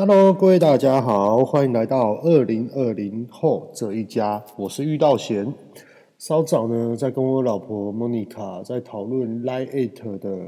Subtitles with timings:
[0.00, 5.52] Hello，各位大家好，欢迎来到二零二零后这一家，我是玉道贤。
[6.18, 10.38] 稍早呢，在跟我老婆 Monica 在讨论 Lie Eight 的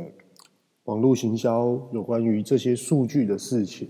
[0.85, 3.89] 网络行销有关于这些数据的事情。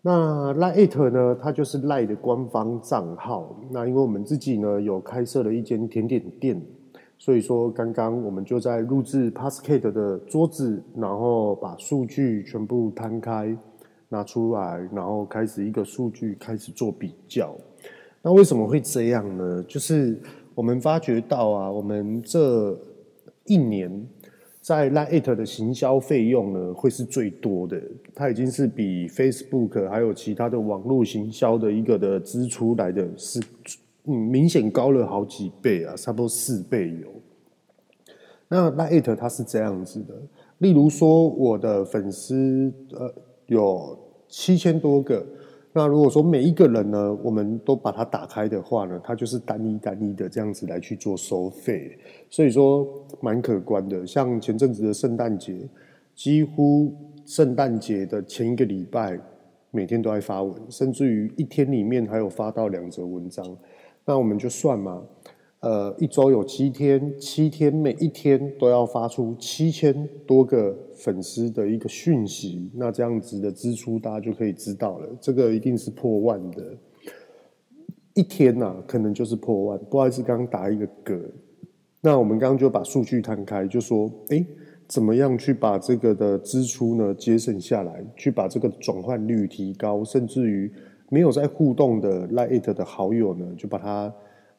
[0.00, 3.56] 那 Lie Eight 呢，它就是 LINE 的官方账号。
[3.68, 6.62] 那因为我们自己呢有开设了一间甜点店，
[7.18, 13.56] 所以说刚刚我们就在录制 Podcast 的桌子，然后把数据全部摊开。
[14.12, 17.56] 拿出来，然后开始一个数据开始做比较。
[18.20, 19.64] 那为什么会这样呢？
[19.66, 20.20] 就是
[20.54, 22.78] 我们发觉到啊，我们这
[23.46, 24.06] 一年
[24.60, 27.82] 在 LINE@ 的行销费用呢，会是最多的。
[28.14, 33.40] 它已经是比 Facebook 还有其他的网络行销的一个的支出来的是，
[34.04, 37.08] 嗯，明显高了好几倍啊，差不多四倍有。
[38.46, 40.14] 那 Lite 它是这样子的，
[40.58, 43.12] 例如说我的粉丝呃
[43.46, 43.98] 有。
[44.32, 45.22] 七千多个，
[45.74, 51.98] 那如果说每一个人呢，我们都把它打开的话呢，它就是单一单一的这样子来去做收费，
[52.30, 52.88] 所以说
[53.20, 54.06] 蛮可观的。
[54.06, 55.68] 像前阵子的圣诞节，
[56.14, 56.94] 几乎
[57.26, 59.20] 圣诞节的前一个礼拜，
[59.70, 63.44] 每天都在发文，甚至于一天里面还有发到两则文章，
[64.06, 65.02] 那我们就算嘛。
[65.62, 76.76] 呃，一周有七天，七天每一天都要发出七千多个粉丝的一个讯息，那这样子的支出大家就可以知道了，这个一定是破万的。
[78.14, 79.78] 一天呐、啊，可能就是破万。
[79.88, 81.22] 不好意思，刚刚打一个嗝。
[82.00, 84.44] 那我们刚刚就把数据摊开，就说，诶，
[84.88, 90.68] 怎么样去把这个的支出呢节省下来，去把这个转换率提高，甚至于
[91.08, 94.12] 没有在互动的 LINE@ 的好友呢，就把它。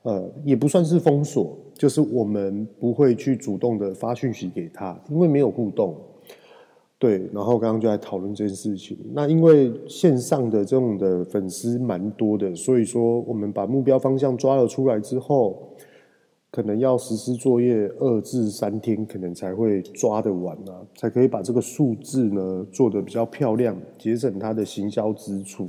[0.04, 5.96] 呃，也不算是封锁，就是我们不会去主动的发讯息给他，因为没有互动。
[7.00, 8.98] 对，然后刚刚就在讨论这件事情。
[9.14, 15.76] 那因为线上的这种的粉丝蛮多的，所以说我们把目标方向抓了出来之后，
[16.50, 25.68] 可能要实施作业二至三天，可能才会抓得完啊，才可以把这个数字呢做得比较漂亮，节省它的行销支出。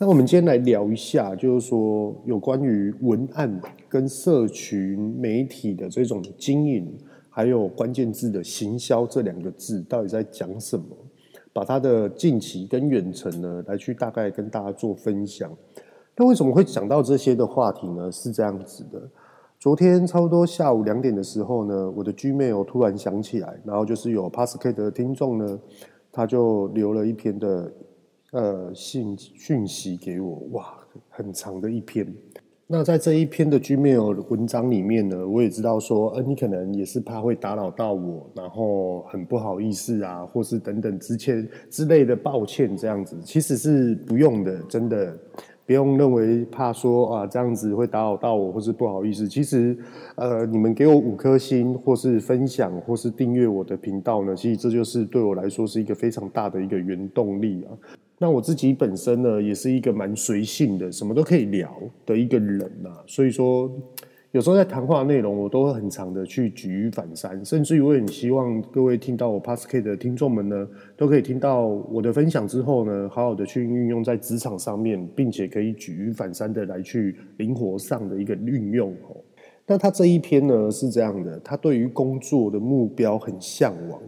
[0.00, 6.96] 那我们今天来聊一下，就是说有关于文案跟社群媒体的这种经营，
[7.28, 10.84] 还有关键字的行销这两个字到底在讲什么？
[11.52, 15.50] 把它的近期跟远程呢，来去大概跟大家做分享。
[16.16, 18.12] 那为什么会讲到这些的话题呢？
[18.12, 19.02] 是这样子的，
[19.58, 25.58] 昨天差不多下午两点的时候呢，我的 Gmail 突然响起来，然后就是有 Podcast 的听众呢，
[26.12, 27.72] 他就留了一篇的。
[28.32, 30.74] 呃，信讯息给我，哇，
[31.08, 32.06] 很长的一篇。
[32.66, 45.18] 那在这一篇的 Gmail 文章里面呢，我也知道说，呃，你可能也是怕会打扰到我，然后很不好意思啊，或是等等之前之类的抱歉这样子，其实是不用的，真的
[45.64, 49.26] 不用认为怕说啊这样子会打扰到我，或是不好意思。
[49.26, 49.74] 其实，
[50.16, 57.72] 呃，你们给我五颗星，或是分享，或是订阅我的频道呢，其实这就是对我来说是一个非常大的一个原动力啊。
[58.20, 61.72] 那我自己本身呢，也是一个蛮随性的，什么都可以聊
[62.04, 63.70] 的一个人呐、所以说，
[64.32, 79.16] 有时候在谈话内容，我都会很常的去举一反三，甚至于我很希望各位听到我 Podcast 的听众们呢，都可以听到我的分享之后呢，好好的去运用在职场上面，并且可以举一反三的来去灵活上的一个运用哦。
[79.64, 84.00] 那他这一篇呢是这样的，他对于工作的目标很向往。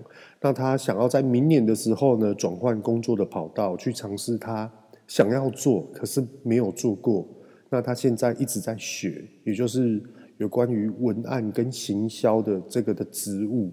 [0.42, 4.72] 那他想要在明年的时候呢，转换工作的跑道，去尝试他
[5.06, 7.28] 想要做可是没有做过。
[7.68, 10.02] 那他现在一直在学，也就是
[10.38, 13.70] 有关于文案跟行销的这个的职务，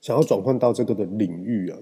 [0.00, 1.78] 想要转换到这个的领域啊。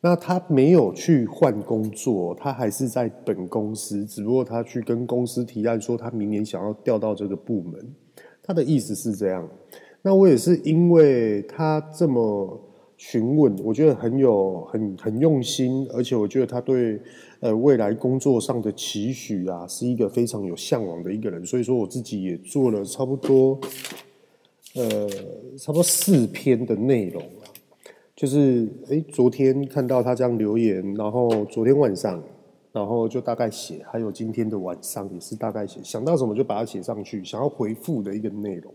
[0.00, 7.94] 那他没有去换工作，他还是在本公司，只不过他去跟公司提案说，他明年想要调到这个部门。
[8.42, 9.48] 他的意思是这样。
[10.02, 12.60] 那我也是因为他这么。
[13.04, 17.00] 询问，我觉得很有很很用心，而且我觉得他对
[17.40, 21.44] 呃未来工作上的期许啊，是一个非常有向往的一个人。
[21.44, 23.58] 所以说，我自己也做了差不多
[24.76, 25.08] 呃
[25.58, 27.50] 差不多四篇的内容啊，
[28.14, 32.22] 就是诶昨天看到他这样留言，然后昨天晚上，
[32.70, 38.72] 然后就大概写，还有今天的晚上也是大概写，想到什么就把它写上去，想要回复的一个内容。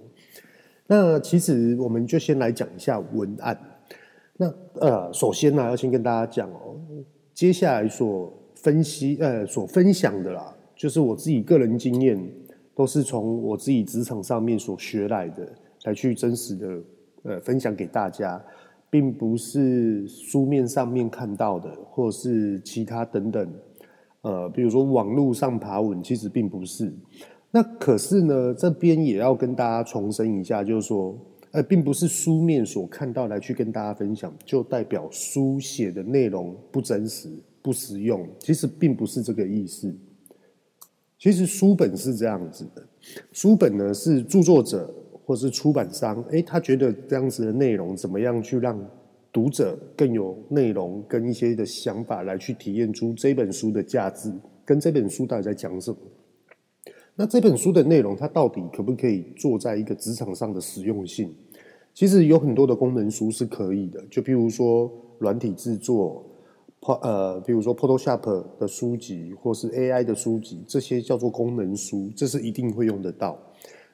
[0.85, 3.57] 那其实我们就先来讲一下文案。
[4.37, 6.77] 那呃，首先呢，要先跟大家讲哦，
[7.33, 12.17] 接下来所分析呃所分享的啦，就是我自己个人经验，
[12.75, 15.47] 都是从我自己职场上面所学来的，
[15.79, 16.79] 才去真实的
[17.23, 18.39] 呃分享给大家，
[18.89, 23.51] 并不是书面上面看到的，或是其他等等。
[24.21, 26.93] 呃，比如说网络上爬文，其实并不是。
[27.49, 31.17] 那可是呢，这边也要跟大家重申一下，就是说，
[31.51, 37.29] 呃，并不是书面所看到来去跟大家分享，就代表书写的内容不真实、
[37.61, 38.27] 不实用。
[38.39, 39.93] 其实并不是这个意思。
[41.17, 42.85] 其实书本是这样子的，
[43.31, 44.93] 书本呢是著作者
[45.25, 48.79] 或是出版商，诶，他觉得这样子的内容怎么样去让
[49.31, 54.31] 读者更有内容跟一些的想法来去体验出这本书的价值，
[54.63, 55.97] 跟这本书到底在讲什么。
[57.19, 61.33] 那这本书的内容，它到底可不可以做在一个职场上的实用性？
[61.91, 66.23] 其实有很多的功能书是可以的，就譬如说软体制作，
[67.01, 73.35] 呃，比如说 Photoshop 的书籍，或是 AI 的书籍，这些叫做功能书，这是一定会用得到。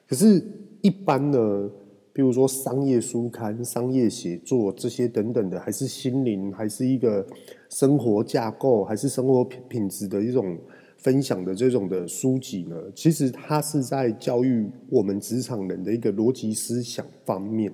[0.06, 0.44] 可是，
[0.82, 1.70] 一般呢，
[2.12, 7.26] 比如说商业书刊、商业写作这些等等的，还是心灵，还是一个
[7.70, 10.58] 生活架构，还是生活品品质的一种。
[11.04, 17.70] 分享的这种的书籍呢，其实它是在教育我们职场人的一个逻辑思想方面。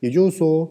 [0.00, 0.68] 也就是说，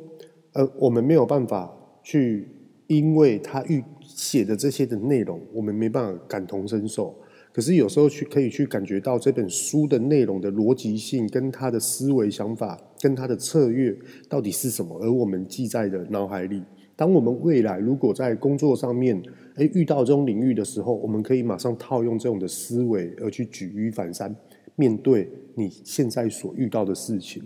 [0.52, 1.74] 呃，我们没有办法
[2.04, 2.46] 去，
[2.88, 7.16] 因为他预写的这些的内容，我们没办法感同身受。
[7.54, 13.98] 可是有时候去可以去感觉到这本书的内容的逻辑性，跟他的思维想法，跟他的策略
[14.28, 16.62] 到底是什么，而我们记在的脑海里。
[17.04, 19.22] 当我们未来如果在工作上面，
[19.56, 24.34] 诶遇到这种领域的时候，我们可以马上套用这种的思维，而去举一反三，
[24.78, 27.44] 面对你现在所遇到的事情。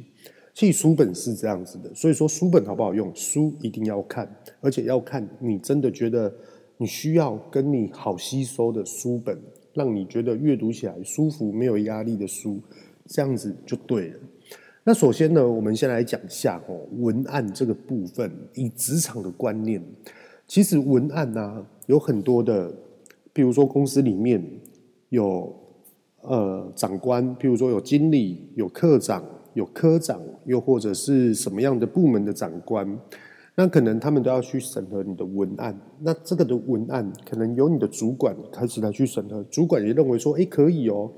[0.54, 3.12] 其实书本是这样子的，所以说书本好不好用？
[3.15, 4.31] 书一定要看，
[4.62, 6.31] 而且要看你真的觉得
[6.77, 9.36] 你需要跟你好吸收的书本，
[9.74, 12.62] 让你觉得阅读起来舒服、没有压力的书，
[13.07, 14.19] 这样子就对了。
[14.88, 19.84] 那首先呢，我们先来讲一下哦，文案这个部分，以职场的观念，
[20.48, 22.74] 其实文案呢、有很多的，
[23.34, 24.42] 比如说公司里面
[25.10, 25.54] 有
[26.22, 29.22] 呃长官，比如说有经理、有课长、
[29.56, 32.98] 有科长，又或者是什么样的部门的长官，
[33.56, 35.78] 那可能他们都要去审核你的文案。
[36.00, 41.12] 那这个的文案可能由你的主管开始来去审核，主管也认为说，哎，可以哦。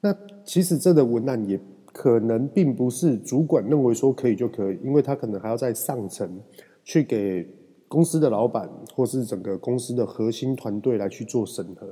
[0.00, 0.12] 那
[0.44, 1.56] 其实这个文案也。
[1.96, 6.38] 可能并不是主管认为说可以就可以，因为他可能还要在上层
[6.84, 7.48] 去给
[7.88, 11.88] 公司的老板或是整个公司的核心团队来去做审核。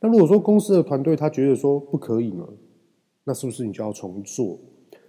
[0.00, 2.44] 那如果说公司的团队他觉得说不可以呢，
[3.22, 4.58] 那是不是你就要重做？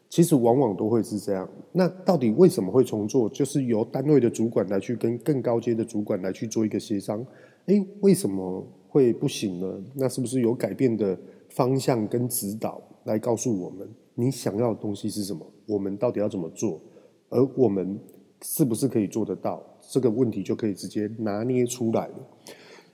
[0.10, 1.50] 其实往往都会是这样。
[1.72, 3.28] 那到底为什么会重做？
[3.30, 7.26] 就是由单位的主管来去跟更高阶的主管来去做一个协商。
[7.66, 9.84] 诶，为什么会不行呢？
[9.96, 11.18] 那是不是有改变的
[11.50, 13.90] 方向跟指导来告诉我们？
[14.20, 15.50] 你想要的东西是什么？
[15.66, 16.82] 我们到底要怎么做？
[17.30, 17.98] 而我们
[18.42, 19.64] 是不是可以做得到？
[19.90, 22.16] 这个问题就可以直接拿捏出来了。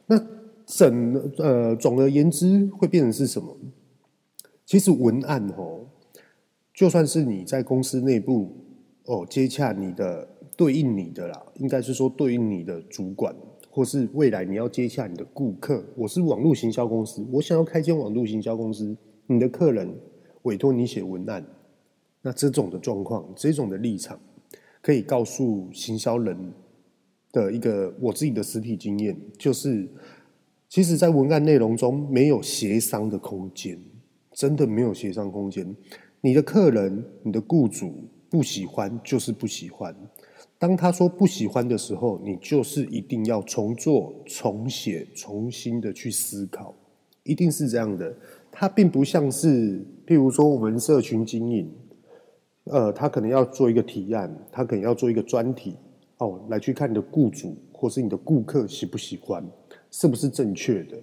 [0.05, 0.23] 那
[0.67, 3.57] 整呃，总而言之，会变成是什么？
[4.67, 5.87] 其实文案哦，
[6.71, 8.55] 就算是你在公司内部
[9.05, 13.35] 哦，接洽你的对应你的啦，应该是说对应你的主管，
[13.71, 15.83] 或是未来你要接洽你的顾客。
[15.97, 18.95] 我是网络行销公司，我想要开间网络行销公司，
[19.25, 19.91] 你的客人。
[20.45, 21.45] 委托你写文案，
[22.23, 24.19] 那这种的状况，这种的立场，
[24.81, 26.35] 可以告诉行销人
[27.31, 29.87] 的一个我自己的实体经验，就是，
[30.69, 33.79] 其实，在文案内容中没有协商的空间，
[34.33, 35.75] 真的没有协商空间。
[36.21, 37.93] 你的客人、你的雇主
[38.29, 39.95] 不喜欢，就是不喜欢。
[40.57, 46.73] 当他说不喜欢的时候，你就是一定要重做、重写、重新的去思考，
[47.23, 48.15] 一定是这样的。
[48.51, 51.71] 它并不像是，譬如说我们社群经营，
[52.65, 55.75] 呃，他可能要做一个提案，他可能要做一个专题，
[56.17, 59.43] 哦，来去看你的雇主或是你的顾客喜不喜欢，
[59.89, 60.97] 是不是正确的？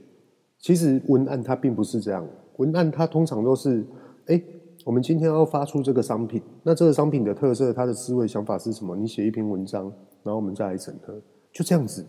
[0.58, 3.84] 其实文案它并不是这样，文案它通常都是，
[4.26, 4.40] 哎，
[4.84, 8.94] 我们今天要发出这个商品，那这个商品的特色，它的思维想法是什么？
[8.94, 9.84] 你写一篇文章，
[10.22, 11.20] 然后我们再来审核，
[11.52, 12.06] 就这样子，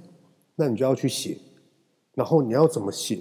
[0.56, 1.38] 那你就要去写，
[2.14, 3.18] 然后你要怎么写？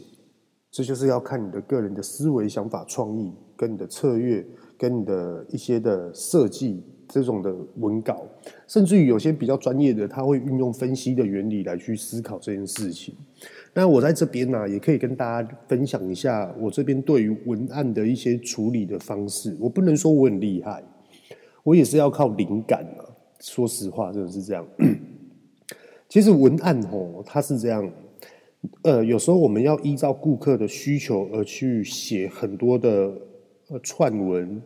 [0.72, 4.42] 这就是要看你的个人的思维、想法、创意，跟你的策略，
[4.78, 8.24] 跟你的一些的设计这种的文稿，
[8.66, 13.14] 甚至于有些比较专业的，他会运用分析的原理来去思考这件事情。
[13.74, 19.54] 那我在这边呢、也可以跟大家分享一下我这边对于文案的一些处理的方式。
[19.60, 20.82] 我不能说我很厉害，
[21.62, 23.04] 我也是要靠灵感啊。
[23.40, 24.66] 说实话，真的是这样。
[26.08, 27.92] 其实文案吼，它是这样。
[28.82, 33.12] 呃，有时候我们要依照顾客的需求而去写很多的
[33.68, 34.62] 呃串文、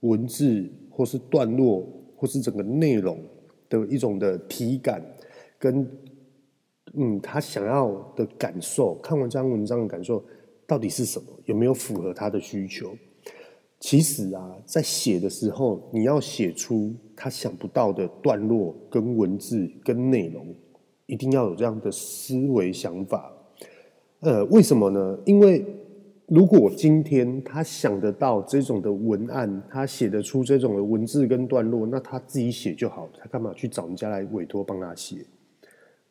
[0.00, 1.84] 文字，或是段落，
[2.16, 3.18] 或是整个内容，
[3.68, 5.02] 的一种的体感，
[5.58, 5.88] 跟
[6.94, 10.24] 嗯他想要的感受，看完这篇文章的感受
[10.66, 11.26] 到底是什么？
[11.46, 12.96] 有没有符合他的需求？
[13.80, 20.54] 其实啊，在写的时候，你要写出他想不到的段落、跟文字、跟内容，
[21.06, 23.32] 一定要有这样的思维想法。
[24.20, 25.18] 呃，为什么呢？
[25.24, 25.64] 因为
[26.26, 35.24] 如果今天他想得到这种的文案，他写得出这种的文字跟段落，那他自己写就好，他干嘛去找人家来委托帮他写？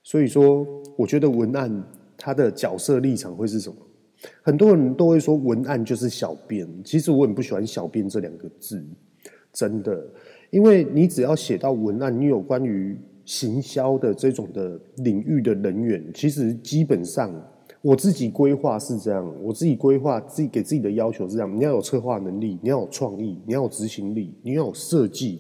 [0.01, 0.65] 所以说，
[0.97, 1.83] 我觉得文案
[2.17, 3.75] 他的角色立场会是什么？
[4.41, 8.83] 很多人都会说文案就是小编，其实我很不喜欢“小编”这两个字，
[9.53, 10.03] 真的，
[10.49, 17.31] 因为你只要写到文案，你有关于行销的这种的领域的人员，其实基本上。
[17.81, 25.39] 我自己规划是这样，我自己规划自己给自己的要求是这样：你要有策划能力，你要有创意，你要有执行力，你要有设计，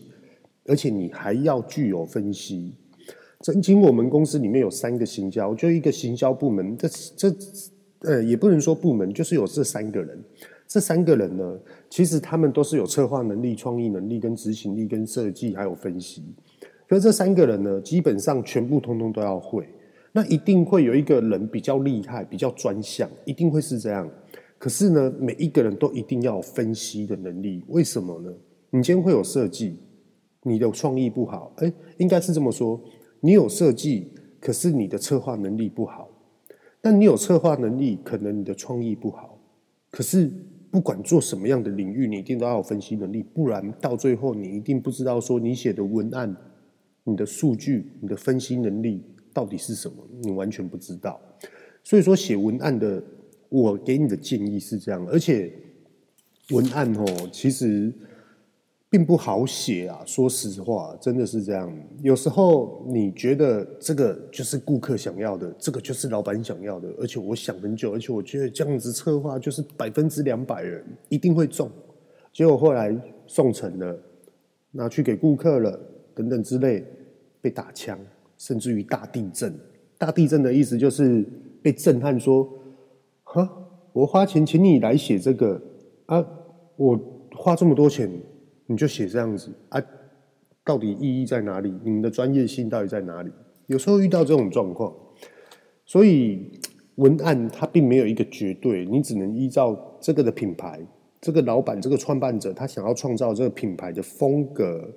[0.65, 2.73] 而且你还要具有分析。
[3.41, 7.35] 曾经我们公司里面有三个行销，就一个行销部门，这这
[8.01, 10.17] 呃也不能说部门，就是有这三个人。
[10.65, 16.23] 这三个人呢，其实他们都是有策划能力、创意能力、跟执行力、跟设计还有分析。
[16.87, 19.67] 可是这三个人呢，基本上全部通通都要会。
[20.11, 24.09] 那一定会有一个人比较厉害，比较专项，一定会是这样。
[24.57, 27.63] 可是呢，每一个人都一定要有分析的能力。
[27.67, 28.33] 为什么呢？
[28.71, 29.79] 你今天会有设计，
[30.43, 32.81] 你的创意不好，哎，应该是这么说：
[33.21, 36.09] 你有设计，可是你的策划能力不好。
[36.81, 39.39] 但你有策划能力，可能你的创意不好。
[39.91, 40.31] 可是
[40.71, 46.35] 不管做什么样的领域，你一定都要有分析能力，不然到最后你一定不知道说你写的文案、
[47.03, 49.03] 你的数据、你的分析能力。
[49.33, 49.95] 到底是什么？
[50.21, 51.19] 你完全不知道。
[51.83, 53.01] 所以说，写文案的，
[53.49, 55.07] 我给你的建议是这样。
[55.07, 55.51] 而且，
[56.51, 57.91] 文案哦，其实
[58.89, 60.03] 并不好写啊。
[60.05, 61.73] 说实话，真的是这样。
[62.01, 71.71] 有时候你觉得这个就是顾客想要的，这个就是老板想要的，而且我想很久，而且我觉得这样子策划就是百分之两百人一定会中。
[72.31, 72.95] 结果后来
[73.25, 73.99] 送成了，
[74.71, 75.79] 拿去给顾客了，
[76.13, 76.85] 等等之类，
[77.41, 77.97] 被打枪。
[78.39, 79.53] 甚至于大地震，
[79.97, 81.23] 大地震的意思就是
[81.61, 82.49] 被震撼，说
[83.23, 83.47] ：“哈，
[83.93, 85.61] 我花钱请你来写这个
[86.07, 86.25] 啊，
[86.77, 86.97] 我
[87.35, 88.09] 花这么多钱，
[88.65, 89.79] 你就写这样子啊？
[90.63, 91.71] 到底意义在哪里？
[91.83, 93.29] 你们的专业性到底在哪里？”
[93.67, 94.91] 有时候遇到这种状况，
[95.85, 96.49] 所以
[96.95, 100.79] 文案它并没有一个绝对，你只能依照这个的品牌，
[101.19, 104.89] 这个老板、这个创办者他想要创造这个品牌的风格。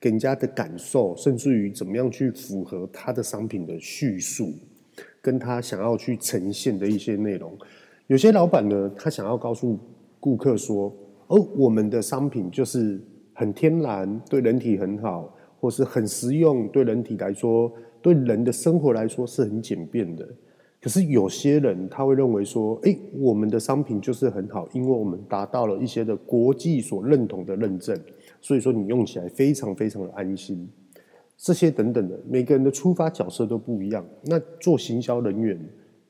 [0.00, 4.52] 给人家的感受，甚至于怎么样去符合他的商品的叙述，
[5.22, 7.52] 跟他想要去呈现的一些内容。
[8.06, 9.78] 有些老板呢，他想要告诉
[10.20, 10.94] 顾客说
[11.26, 13.00] ：“哦，我们的商品就是
[13.32, 20.28] 很天然，对人体很好，或是很实用，对人体来说，对人的生活来说是很简便的。”
[20.80, 27.98] 可是有些人他会认为说：“诶，我们的商品就是很好，因为我们达到了一些的国际所认同的认证。”
[28.46, 30.70] 所以说你用起来非常非常的安心，
[31.36, 34.06] 这些等等的，每个人的出发角色都不一样。
[34.22, 35.58] 那做行销人员，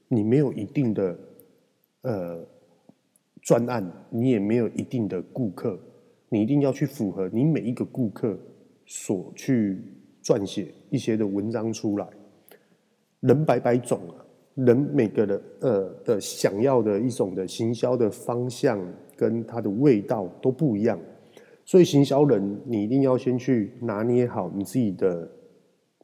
[0.07, 1.19] 你没有一定的
[2.03, 2.47] 呃
[3.41, 5.81] 专案，你也没有一定的顾客，
[6.29, 8.39] 你一定要去符合你每一个顾客
[8.85, 9.81] 所去
[10.23, 12.07] 撰写一些的文章出来。
[13.21, 14.15] 人百百种啊，
[14.57, 18.79] 人每个的呃的想要的一种的行销的方向
[19.17, 21.01] 跟它的味道都不一样。
[21.67, 25.29] 所以，行销人，你一定要先去拿捏好你自己的，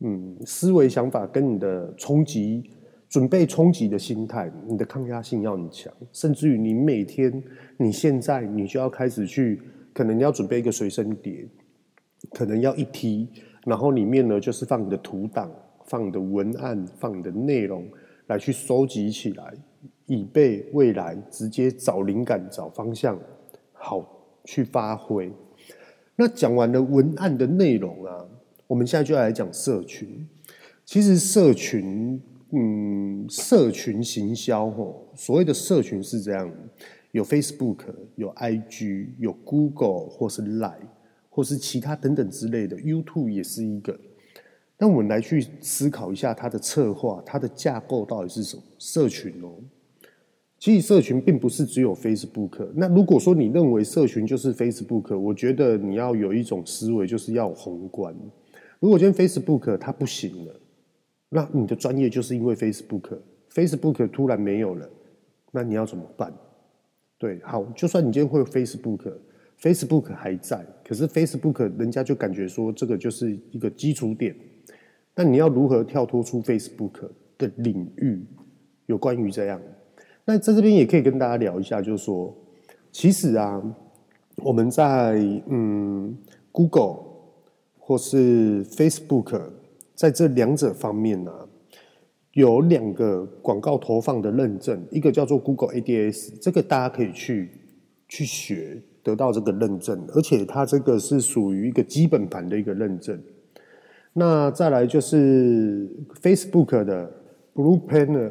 [0.00, 2.68] 嗯，思维想法跟你的冲击，
[3.08, 7.40] 准备冲击的心态，你的抗压性要很强，甚至于你每天，
[7.76, 9.62] 你现在你就要开始去，
[9.94, 11.46] 可能你要准备一个随身碟，
[12.32, 13.28] 可能要一提，
[13.64, 15.48] 然后里面呢就是放你的图档，
[15.86, 17.86] 放你的文案，放你的内容，
[18.26, 19.54] 来去收集起来，
[20.06, 23.16] 以备未来直接找灵感、找方向，
[23.72, 24.04] 好
[24.44, 25.30] 去发挥。
[26.16, 28.24] 那讲完了文案的内容啊，
[28.66, 30.26] 我们现在就要来讲社群。
[30.84, 36.52] 其实社群，嗯，社群行销吼，所谓的社群是这样：
[37.12, 37.78] 有 Facebook，
[38.16, 40.88] 有 IG，有 Google，或是 Line，
[41.30, 43.98] 或是其他等等之类的，YouTube 也是一个。
[44.78, 48.62] 那我们来去思考一下它的策划，它的架构到底是什么？
[48.78, 49.54] 社群哦。
[50.62, 52.68] 其实社群并不是只有 Facebook。
[52.76, 58.14] 那如果说你认为社群就是 Facebook，我觉得你要有一种思维，就是要宏观。
[58.78, 60.54] 如果今天 Facebook 它不行了，
[61.30, 64.88] 那你的专业就是因为 Facebook，Facebook 突然没有了，
[65.50, 66.32] 那你要怎么办？
[67.18, 74.32] 对，好，就算你今天会 Facebook，Facebook 还在，可是 Facebook 人家就感觉说这个就是一个基础点，
[75.16, 78.24] 那你要如何跳脱出 Facebook 的领域？
[78.86, 79.60] 有关于这样，
[80.24, 82.32] 那在这边也可以跟大家聊一下，就是说，
[82.92, 83.60] 其实啊，
[84.36, 85.14] 我们在
[85.48, 86.16] 嗯
[86.52, 86.98] Google
[87.76, 89.40] 或是 Facebook，
[89.96, 91.48] 在这两者方面呢、啊，
[92.34, 97.50] 有两个广告投放的认证，一个叫做 Google ADS，这个大家可以去
[98.06, 103.20] 去学，得到这个认证，而且它这个是属于一个基本盘的一个认证。
[104.12, 105.90] 那再来就是
[106.22, 107.12] Facebook 的
[107.56, 108.30] Blue Planner。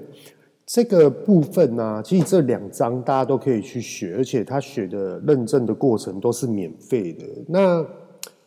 [0.74, 7.26] 这个部分呢、其实这两章大家都可以去学，而且他学的认证的过程都是免费的。
[7.50, 7.86] 那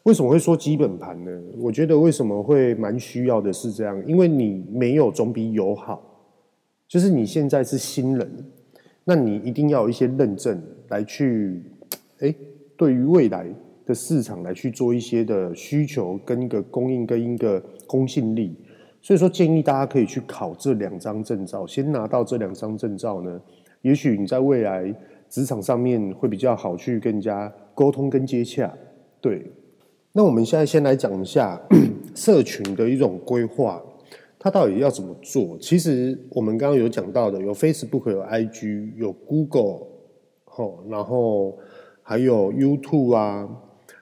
[0.05, 1.31] 为什么会说基本盘呢？
[1.59, 6.01] 我觉得为什么会蛮需要的是这样，因为你没有总比有好。
[6.89, 8.45] 就是你现在是新人，
[9.05, 11.63] 那你一定要有一些认证来去，
[12.21, 12.35] 哎，
[12.75, 13.47] 对于未来
[13.85, 18.57] 的市场来去做一些的需求跟一个供应跟一个公信力。
[19.05, 23.39] 所以说，建议大家可以去考这两张证照，先拿到这两张证照呢，
[23.83, 24.95] 也许你在未来
[25.29, 28.75] 职场上面会比较好去更加沟通跟接洽。
[29.21, 29.53] 对，
[30.13, 31.61] 那我们现在先来讲一下
[32.17, 33.79] 社群的一种规划，
[34.39, 35.59] 它到底要怎么做？
[35.59, 39.83] 其实我们刚刚有讲到的，有 Facebook，有 IG，有 Google，
[40.89, 41.59] 然后
[42.01, 43.47] 还有 YouTube 啊，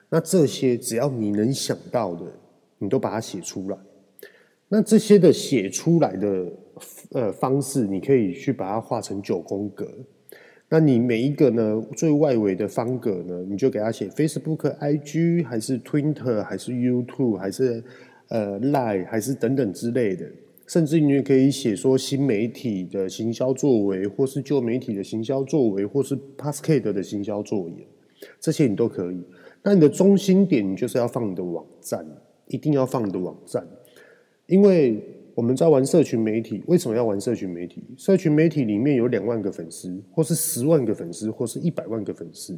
[0.07, 2.23] 那这些只要你能想到的，
[2.77, 3.77] 你都把它写出来。
[4.73, 6.51] 那这些的写出来的
[7.11, 9.87] 呃方式，你可以去把它画成九宫格。
[10.67, 17.83] 那你每一个呢，最外围的方格呢，你就给它写 Facebook、IG 还是 Twitter 还是 YouTube 还是
[18.29, 20.25] 呃 Line 还是等等之类的。
[20.65, 27.85] 甚至你也可以写说新媒体的行销作为，或是旧媒体的行销作为，或是 p a s c a d e 的行销作业，
[28.39, 29.21] 这些你都可以。
[29.61, 32.03] 那你的中心点，你就是要放你的网站，
[32.47, 33.63] 一定要放你的网站。
[34.53, 37.83] 因为我们在玩社群媒体，为什么要玩社群媒体？
[37.97, 42.55] 社群媒体里面有两万个粉丝，或是十万个粉丝，或是一百万个粉丝。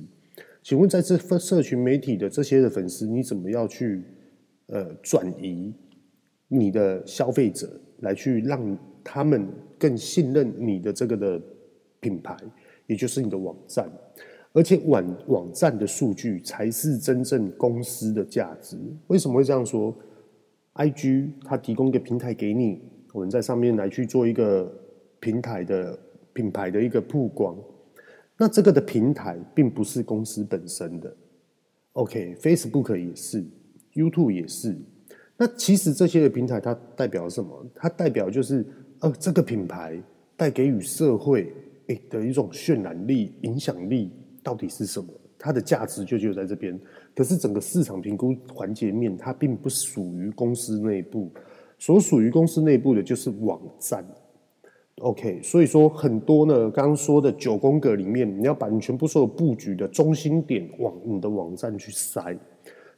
[0.62, 4.04] 请问在这份社群媒体的这些的粉丝，你怎么样去
[4.68, 5.74] 呃转移
[6.50, 7.70] 你的消费者，
[8.02, 9.48] 来去让他们
[9.80, 11.42] 更信任你的这个的
[12.02, 12.36] 品牌，
[12.88, 13.90] 也就是你的网站，
[14.52, 18.76] 而且网网站的数据才是真正公司的价值。
[19.08, 19.98] 为什么会这样说
[20.76, 22.82] ？IG 它提供一个平台给你，
[23.14, 24.72] 我们在上面来去做一个
[25.20, 25.98] 平台的
[26.34, 27.58] 品牌的一个曝光。
[28.38, 31.16] 那这个的平台并不是公司本身的
[31.94, 33.44] ，OK，Facebook 也是
[33.94, 34.76] ，YouTube 也是。
[35.38, 37.66] 那其实这些的平台它代表什么？
[37.74, 38.66] 它代表就是
[39.00, 40.02] 呃这个品牌
[40.36, 41.54] 带给予社会
[41.88, 44.12] 诶的一种渲染力、影响力
[44.44, 45.08] 到底是什么？
[45.38, 46.78] 它的价值就就在这边。
[47.16, 51.32] 可是整个市场评估环节面，它并不属于公司内部，
[51.80, 54.06] 所属于公司内部的就是网站。
[55.00, 62.38] OK，所以说很多呢，刚刚说的九宫格里面，你要把你全部所有布局的中心点往你的网站去塞，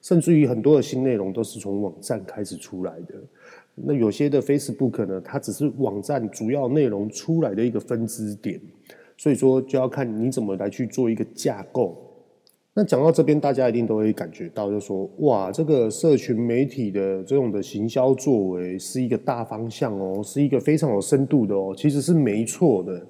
[0.01, 3.15] 甚至于很多的新内容都是从网站开始出来的。
[3.73, 8.59] 那有些的 Facebook 呢，它只是网站主要内容出来的一个分支点，
[9.15, 12.06] 所以说就要看你怎么来去做一个架构。
[12.79, 23.03] 那讲到这边，大家一定都会感觉到，就是说，哇，这个社群媒体的这种的行销作为是一个大方向哦，是一个非常有深度的哦，其实是没错的。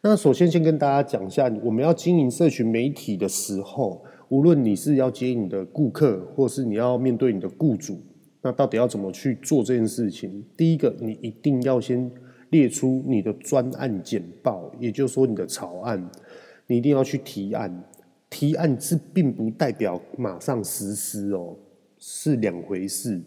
[0.00, 8.00] 那首先先跟大家讲一下，我们要经营社群媒体的时候，无论你是要接你的顾客，或是你要面对你的雇主，
[8.40, 10.42] 那到底要怎么去做这件事情？
[10.56, 12.10] 第一个，你一定要先
[12.48, 16.02] 列出你的专案简报，也就是说你的草案，
[16.66, 17.84] 你一定要去提案。
[18.32, 21.54] 提案是并不代表马上实施哦，
[21.98, 23.20] 是两回事。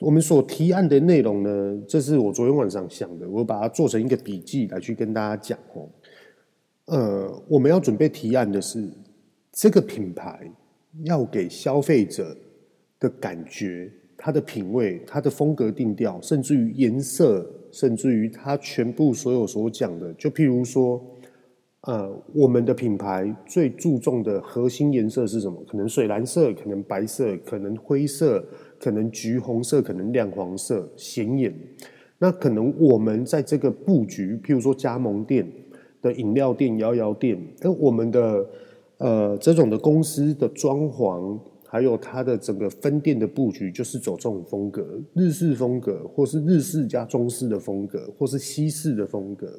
[0.00, 5.86] 我们所提案的内容呢，这是我昨天晚上想的，我把它做成一个笔记来去跟大家讲哦。
[6.86, 8.88] 呃，我们要准备提案的是
[9.52, 10.50] 这个品牌
[11.04, 12.34] 要给消费者
[12.98, 21.04] 的感觉、它的品味、它的风格定调，甚至于颜色，甚至于它全部所有所讲的，就譬如说。
[21.82, 25.60] 呃，我们的品牌最注重的核心颜色是什么？
[25.68, 28.44] 可能水蓝色，可能白色，可能灰色，
[28.78, 31.52] 可能橘红色，可能亮黄色，显眼。
[32.18, 35.44] 那可能我们在这个布局，譬如说加盟店
[36.00, 38.46] 的饮料店、摇摇店，跟我们的
[38.98, 49.58] 呃这种的公司的装潢，还有它的整个分店的布局，就是走这种风格，日式风格，或是日式加中式的风格，或是西式的风格。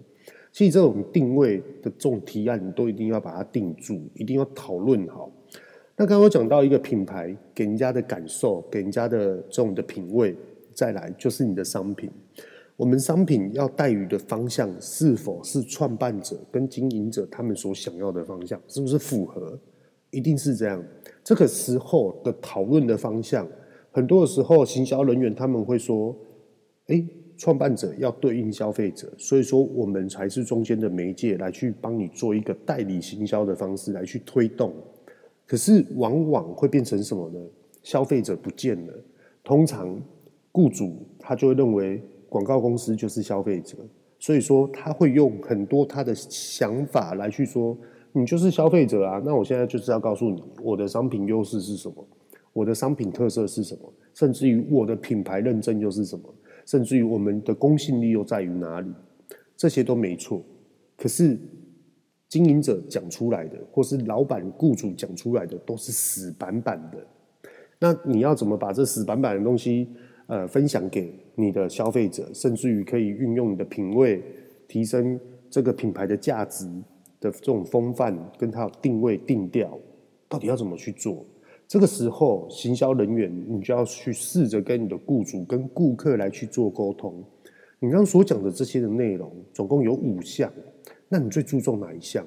[0.53, 5.29] 其实这种定位的这种提案，你都一定要把它定住，一定要讨论好。
[5.97, 10.35] 那刚刚我讲到一个品牌给人家的感受，给人家的这种的品味，
[10.71, 12.09] 再来就是你的商品。
[12.75, 19.59] 我们商品要带予的方向是否是创办者跟经营者他们所想要的方向，是不是符合？
[20.11, 20.83] 一定是这样。
[21.23, 23.47] 这个时候的讨论的方向，
[23.91, 26.15] 很多的时候，行销人员他们会说
[26.87, 34.73] ：“诶，创办者要对应消费者，所以说我们才是中间的媒介，来去帮你做一个代理行销的方式来去推动。”
[35.45, 37.39] 可是往往会变成什么呢？
[37.81, 38.93] 消费者不见了，
[39.43, 40.01] 通常
[40.51, 42.01] 雇主他就会认为。
[42.29, 43.77] 广告公司就是消费者，
[44.17, 47.77] 所以说他会用很多他的想法来去说，
[48.11, 49.21] 你就是消费者啊。
[49.23, 52.03] 那我现在就是要告诉你，我的商品优势是什么，
[52.51, 56.23] 我的商品特色是什么，甚至于我的品牌认证又是什么，
[56.65, 58.91] 甚至于我们的公信力又在于哪里，
[59.55, 60.43] 这些都没错。
[60.97, 61.37] 可是
[62.29, 66.97] 经营者讲出来的，或是老板、雇主讲出来的，都是死板板的。
[67.79, 69.87] 那你要怎么把这死板板的东西？
[70.27, 74.23] 呃，分享给你的消费者，甚至于可以运用你的品味，
[74.69, 76.65] 提升这个品牌的价值
[77.19, 79.77] 的这种风范，跟它的定位定调，
[80.29, 81.25] 到底要怎么去做？
[81.73, 87.11] 这个时候，行销人员你就要去试着跟你的雇主、跟顾客来去做沟通。
[87.79, 90.53] 你刚刚所讲的这些的内容，总共有五项，
[91.09, 92.23] 那你最注重哪一项？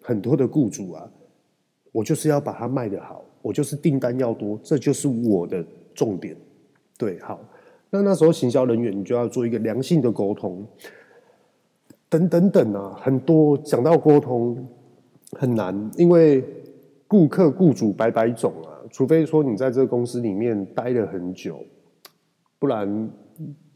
[0.00, 1.08] 很多的雇主啊，
[1.92, 6.36] 我就是要把它卖得好，我就是订单要多，这就是我的重点。
[6.98, 7.38] 对，好，
[7.90, 10.66] 那那时候行销人员你就要做一个良性的沟通，
[12.08, 14.66] 等等等啊，很多讲到沟通
[15.38, 16.44] 很难，因为
[17.12, 21.62] 顾客、雇主百百种啊，除非说你在这个公司里面待了很久，
[22.58, 23.10] 不然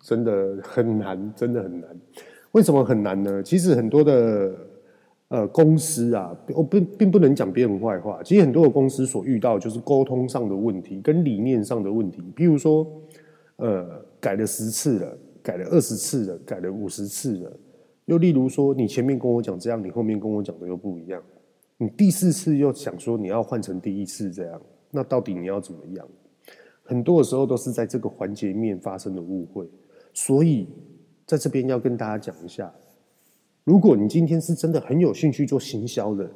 [0.01, 1.91] 真的很难，真的很难。
[2.53, 3.43] 为什么很难呢？
[3.43, 4.55] 其实很多的
[5.29, 12.87] 呃公司啊，我并并不能讲别人坏话，其实很多的公司所遇到就是沟通上的问题，跟理念上的问题，比如说。
[13.59, 13.87] 呃，
[14.21, 17.51] 改了十次了，改了二十次了，改了五十次了。
[18.05, 21.23] 又例如说，你前面跟我讲这样，你后面跟我讲的又不一样。
[21.79, 24.61] 你第四次又想说你要换成第一次这样，
[24.91, 26.09] 那到底你要怎么样？
[26.83, 29.69] 很多的时候都是在这个环节面发生的误会。
[30.15, 30.69] 所以
[31.27, 32.73] 在这边要跟大家讲一下，
[33.65, 36.31] 如果你今天是真的很有兴趣做行销的，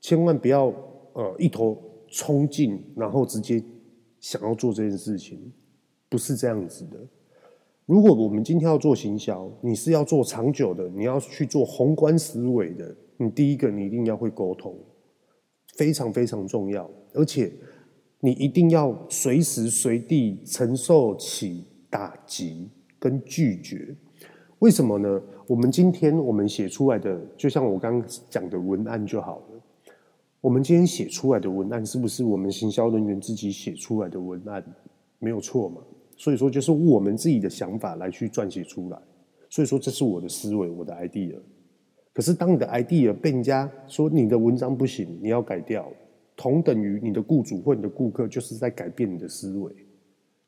[0.00, 0.72] 千万不要
[1.14, 1.76] 呃一头
[2.08, 3.60] 冲进，然后直接
[4.20, 5.52] 想要做这件事情。
[6.10, 6.98] 不是这样子的。
[7.84, 14.74] 如果我们今天要做行销，你是要做长久的，你要去做宏观思维的，你第一个你一定要会沟通，
[15.76, 16.90] 非常非常重要。
[17.12, 17.52] 而且
[18.20, 23.94] 你一定要随时随地承受起打击跟拒绝。
[24.60, 25.22] 为什么呢？
[25.46, 29.62] 我们今天我们写出来的，就像我刚刚讲的文案就好了。
[30.40, 34.64] 我们今天写出来的文案，是不是我们行销人员自己写出来的文案？
[35.18, 35.82] 没有错嘛？
[36.16, 38.98] 所以说，就是我们自己的想法来去撰写出来。
[39.48, 41.36] 所以说，这是我的思维，我的 idea。
[42.18, 45.88] 可是，当你的 idea 被人家说你的文章不行，你要改掉，
[46.36, 49.72] 同等于你的雇主或你的顾客就是在改变你的思维。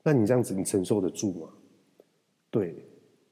[0.02, 1.48] 那你这样子，你承受得住吗？
[2.50, 2.74] 对。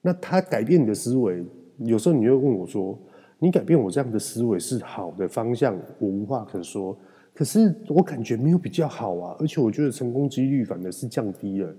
[0.00, 1.44] 那他改变你的思维，
[1.78, 2.96] 有时候你会问我说
[3.40, 6.96] ：“你改变我这样的思维是好的方向，我无话可说。
[7.34, 11.74] 可是我感觉没有比较好啊，而且我觉得成功几率反而是降低了。”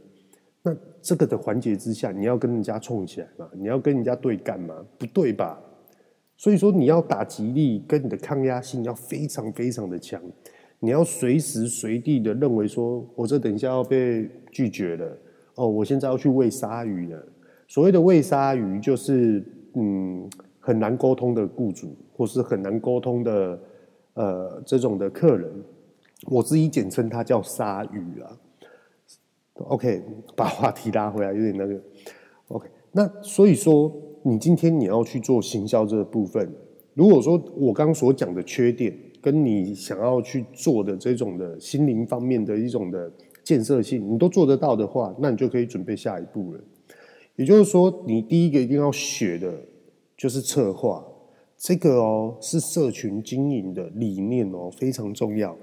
[0.62, 3.50] 那这个的环节之下，你要跟人家冲起来嘛？
[3.54, 4.76] 你要跟人家对干嘛？
[4.98, 5.58] 不对吧？
[6.40, 10.22] 所以说你要打击力跟你的抗压性要非常非常的强，
[10.80, 15.18] 你要随时随地的认为说，我这等一下要被拒绝了
[15.56, 17.22] 哦，我现在要去喂鲨鱼了。
[17.68, 20.30] 所谓的喂鲨鱼，就是嗯
[20.62, 23.60] 很难沟通的雇主，或是很难沟通的
[24.14, 25.52] 呃这种的客人，
[26.28, 28.32] 我自己简称它叫鲨鱼啊。
[29.56, 30.02] OK，
[30.38, 31.78] 把话题拉回来，有点那个。
[32.48, 36.52] OK，那所以说，你今天你要去做行销这个部分，
[36.94, 43.12] 如果说我刚所讲的缺点，跟你想要去做的这种的心灵方面的一种的
[43.44, 46.60] 建设性，你都做得到的话，那你就可以准备下一步了。
[47.36, 49.54] 也就是说，你第一个一定要学的，
[50.18, 51.06] 就是策划，
[51.58, 55.56] 这个哦是社群经营的理念哦，非常重要。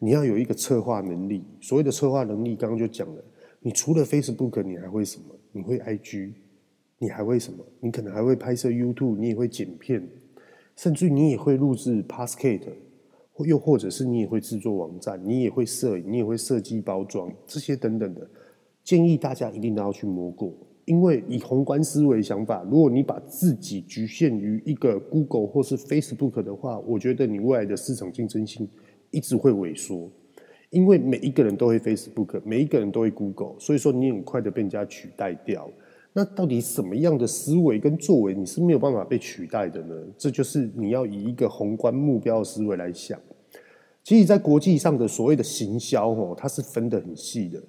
[0.00, 3.22] 你要有一个策划能力，所谓的策划能力，刚刚就讲了。
[3.60, 5.26] 你除了 Facebook，你还会什么？
[5.52, 6.32] 你会 IG，
[7.02, 7.64] 你还会什么？
[7.80, 10.06] 你可能还会拍摄 YouTube，你也会剪片，
[10.76, 12.60] 甚至你也会录制 Podcast，
[13.32, 18.28] 或又或者是你也会制作网站，你也会摄影，你也会设计包装这些等等的。
[18.84, 20.52] 建议大家一定都要去摸过，
[20.84, 28.68] 因为以宏观思维想法，如果你把自己局限于一个 Google 或是 Facebook 的话，我觉得你未来的市场竞争性
[29.10, 30.10] 一直会萎缩。
[30.68, 35.68] 因为每一个人都会 Facebook，每一个人都会 Google，所以说你很快的被人家取代掉。
[36.12, 39.94] 那到底什么样的思维跟作为你是没有办法被取代的呢？
[40.18, 43.18] 这就是你要以一个宏观目标的思维来想。
[44.02, 47.62] 其实，在国际上的所谓的行销，哦，它是分得很细的，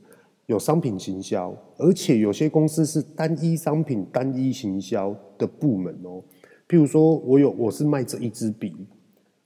[0.48, 6.24] 有商品行销，而且有些公司是单一商品、单一行销的部门哦。
[6.68, 8.74] 譬如说，我有我是卖这一支笔，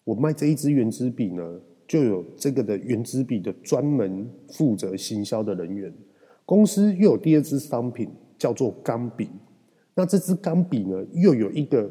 [0.03, 1.43] 我卖这一支原子笔呢。
[1.87, 5.93] 就有这个的原子笔的专门负责行销的人员，
[6.43, 8.09] 公司又有第二支商品
[8.45, 9.27] 叫做钢笔，
[9.95, 11.89] 那这支钢笔呢，又有一个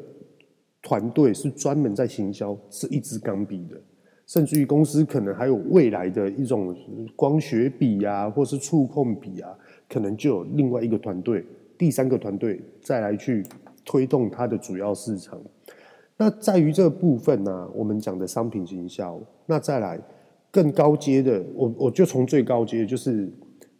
[0.80, 3.76] 团队是专门在行销这一支钢笔的，
[4.24, 6.72] 甚至于公司可能还有未来的一种
[7.16, 9.50] 光学笔啊，或是触控笔啊，
[9.88, 11.44] 可能就有另外一个团队，
[11.76, 13.42] 第三个团队再来去
[13.84, 15.36] 推动它的主要市场。
[16.16, 20.00] 那在于这个部分呢、我们讲的商品行销，那再来
[20.52, 23.28] 更高阶的，我我就从最高阶，就是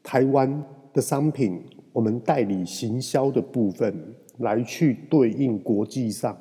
[0.02, 0.60] 台湾
[0.92, 1.62] 的商品，
[1.94, 3.94] 我们代理行销的部分
[4.38, 6.36] 来去对应国际上，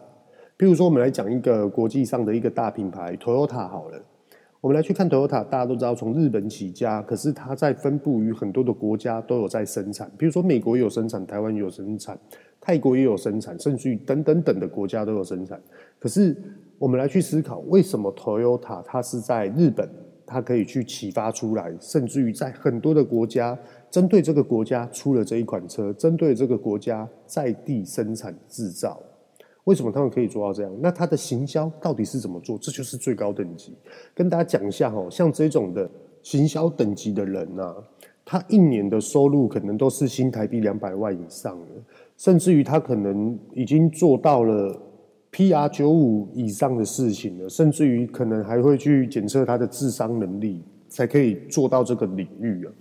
[0.58, 4.02] 比如说我们来讲一个国际上的一个大品牌，Toyota 好了，
[4.60, 12.18] 我们来去看 Toyota，大家都知道从日本起家，可是它在分布于很多的国家都有在生产，比如说美国有生产，台湾也有生产。
[12.66, 15.62] 泰国也有生产，甚至于等等等的国家都有生产。
[16.00, 16.34] 可是
[16.80, 19.86] 我们来去思考，为什么 Toyota 它是在日本，
[20.26, 23.60] 它可以去启发出来，甚至于在很多的国家，
[23.94, 29.00] 针对这个国家出了这一款车，针对这个国家在地生产制造，
[29.66, 30.76] 为什么他们可以做到这样？
[30.82, 32.58] 那它的行销到底是怎么做？
[32.58, 33.78] 这就是最高等级。
[34.16, 35.88] 跟大家讲一下哦，像这种的
[36.24, 37.76] 行销等级的人啊，
[38.26, 41.68] 他一年的收入可能都是新台币两百万以上的。
[42.18, 44.76] 甚至于他可能已经做到了
[45.32, 52.74] PR 九五以上的事情了，甚至于可能还会去检测他的智商能力，才可以做到这个领域啊。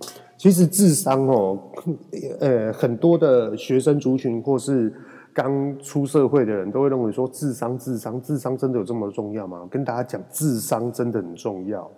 [0.42, 1.56] 其实智商哦，
[2.40, 4.92] 呃，很多的学生族群或是
[5.32, 9.64] 刚出社会的人都会认为说，智商、智商、智商真的有这么重要吗？
[9.70, 11.88] 跟大家讲，智商真的很重要，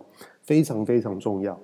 [0.42, 1.58] 非常非常重要。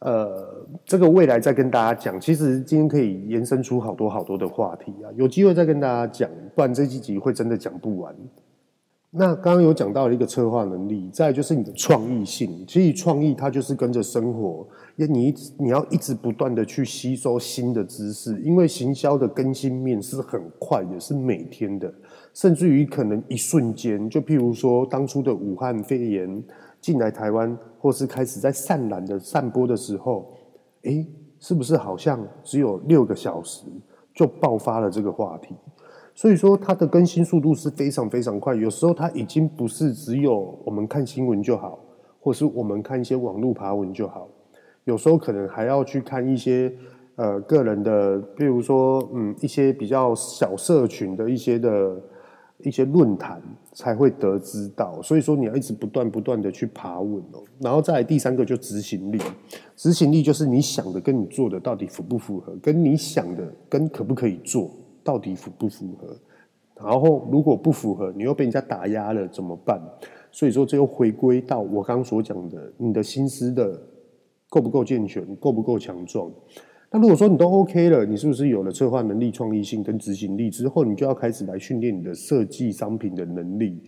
[0.00, 0.46] 呃，
[0.84, 2.20] 这个未来再跟大家讲。
[2.20, 8.14] 其实今天可以延伸出好多好多的话题啊，有机会再跟大家讲，不然这几集会真的讲不完。
[9.12, 12.64] 那刚刚有讲到一个策划能力，再就是你的创意性。
[12.66, 21.92] 其实创意它就是跟着生活，你你要一直不断的去吸收新的知识，因为行销的更新面是很快也，是每天的，
[22.32, 26.42] 甚至于可能一瞬间，就譬如说当初的武汉肺炎。
[26.80, 30.32] 进来台湾，或是开始在散染的散播的时候，
[30.84, 31.06] 诶，
[31.38, 33.66] 是不是好像只有六个小时
[34.14, 35.54] 就爆发了这个话题？
[36.14, 38.54] 所以说它的更新速度是非常非常快。
[38.54, 41.78] 有时候它已经不是只有我们看新闻就好，
[42.20, 44.28] 或是我们看一些网络爬文就好，
[44.84, 46.72] 有时候可能还要去看一些
[47.16, 51.96] 呃个人的，比如说嗯一些比较小社群的一些的。
[52.62, 53.40] 一些论坛
[53.72, 59.18] 才会得知到，所以说你要一直不断不断的去爬文哦，然后再来第三个就执行力，
[59.76, 64.70] 执行力就是你想的跟你做的到底符不符合，跟你想的跟可不可以做
[65.02, 66.16] 到底符不符合，
[66.76, 69.80] 然后如果不符合，你又被人家打压了怎么办？
[70.32, 73.80] 所以说这又回归到我刚刚所讲的，你的心思的
[74.48, 76.30] 够不够健全，够不够强壮。
[76.92, 83.80] 那如果说你都 OK 了，你是不是有了策划能力、创意性跟执行力之后，你就要开始来训练你的设计商品的能力、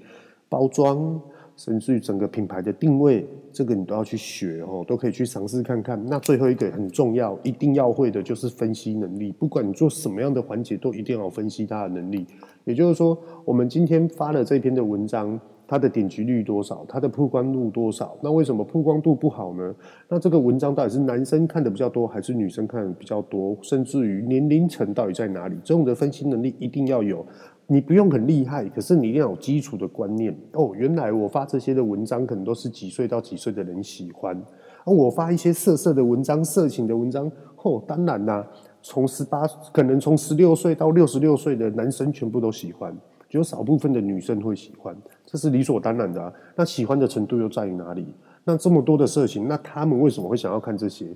[0.49, 1.21] 包装，
[1.57, 6.03] 甚至于整个品牌的定位，这个你都要去学哦，都可以去尝试看看。
[6.07, 9.33] 那最后一个很重要，一定要会的就是分析能力。
[9.33, 12.27] 不管你做什么样的环节，都一定要分析它的能力。
[12.65, 15.41] 也就是说，我们今天发了这篇的文章。
[15.65, 16.85] 它的点击率多少？
[16.87, 18.15] 它的曝光度多少？
[18.23, 19.75] 那为什么曝光度不好呢？
[20.07, 23.57] 那这个文章到底是男生看的比较多，还是女生看的比较多？
[23.63, 25.57] 甚至于年龄层到底在哪里？
[25.65, 27.25] 这种的分析能力一定要有。
[27.67, 30.37] 你不用很厉害，可是你一定要有基础的观念。
[30.53, 34.37] 哦，原来我发这些的文章，可能都是几岁到几岁的人喜欢。
[34.85, 37.31] 而我发一些色色的文章、色情的文章，
[37.63, 38.47] 哦，当然啦，
[38.83, 42.95] 从十八，可能从十六岁到六十六岁的男生全部都喜欢。
[43.29, 44.95] 只有少部分的女生会喜欢，
[45.25, 46.31] 这是理所当然的啊。
[46.55, 48.07] 那喜欢的程度又在于哪里？
[48.45, 51.07] 那这么多的色情，那他们为什么会想要看这些？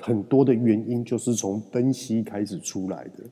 [0.00, 3.24] 很多的原因就是从分析开始出来的。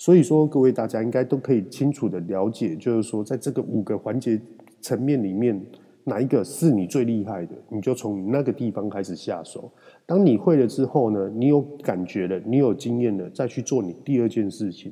[0.00, 4.40] 所以说，各位大家应该都可以清楚的了解，就是说，在这个五个环节
[4.80, 5.60] 层面里面，
[6.04, 9.70] 哪一个是你最厉害的，你就从那个地方开始下手。
[10.06, 14.90] 当你会了之后呢，你有感觉了，你有经验了，再去做你第二件事情。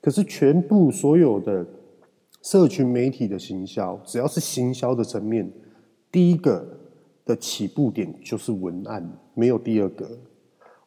[0.00, 1.66] 可是全部所有的。
[2.42, 5.46] 社群媒体的行销，只要是行销的层面，
[6.10, 6.66] 第一个
[7.26, 10.08] 的起步点就是文案，没有第二个。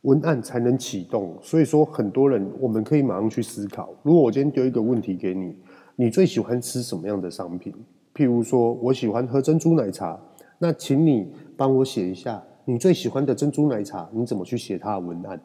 [0.03, 3.89] 文案才能启动，所以说很多人我们可以马上去思考。
[4.03, 5.55] 如果我今天丢一个问题给你，
[5.95, 7.73] 你最喜欢吃什么样的商品？
[8.13, 10.19] 譬如说我喜欢喝珍珠奶茶，
[10.59, 15.41] 那请你帮我写一下你最喜欢的珍珠奶茶，你怎么去写它的文案？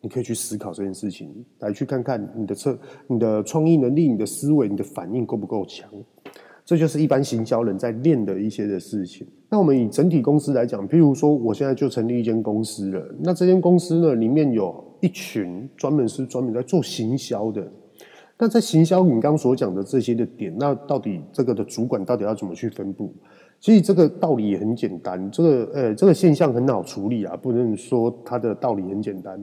[0.00, 5.90] 你可以去思考这件事情，来去看看你的策、你的创意能力、你的思维、你的反应够不够强。
[6.64, 9.26] 这就是一般行销人在练的一些的事情。
[9.50, 13.14] 那我们以整体公司来讲，譬如说，我现在就成立一间公司了。
[13.20, 17.70] 那这间公司呢，里面有一群专门是专门在做行销的。
[18.38, 23.12] 那在行销，你刚刚所讲的这些的点，那到底这个的主管到底要怎么去分布？
[23.60, 29.40] 其实这个道理也很简单，这个呃，这个现象很好处理啊，不能说它的道理很简单。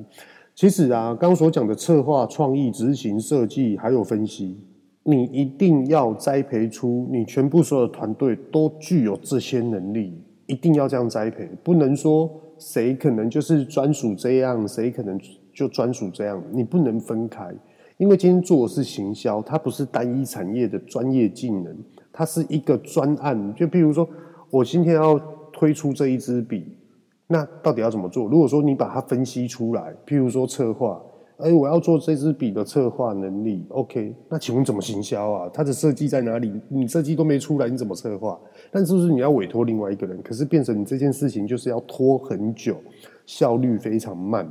[0.53, 4.57] 其实啊，刚刚所讲的策划、创意、执行、设计，还有分析。
[5.03, 10.13] 你一定要栽培出你全部所有的团队都具有这些能力，
[10.45, 15.19] 一定要这样栽培，不能说谁可能就是专属这样，谁可能
[15.51, 17.51] 就专属这样，你不能分开，
[17.97, 21.75] 因为今天做的是行销，它不是单一产业的专业技能，
[22.13, 23.55] 它是一个专案。
[23.55, 24.07] 就譬如说，
[24.51, 25.19] 我今天要
[25.51, 26.77] 推出这一支笔，
[27.25, 28.27] 那到底要怎么做？
[28.27, 31.01] 如果说你把它分析出来，譬如说策划。
[31.43, 34.15] 哎，我要做这支笔的策划能力，OK？
[34.29, 35.49] 那请问怎么行销啊？
[35.53, 36.61] 它的设计在哪里？
[36.69, 38.39] 你设计都没出来，你怎么策划？
[38.71, 40.21] 但是不是你要委托另外一个人？
[40.21, 42.77] 可是变成你这件事情就是要拖很久，
[43.25, 44.47] 效率非常慢。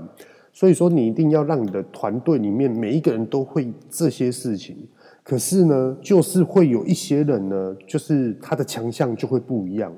[0.52, 4.76] 所以说，你一定要让你的团队里面每一个人都会这些事情。
[5.22, 9.94] 可是呢，就是会有一些人呢，就是他的强项就会不一样。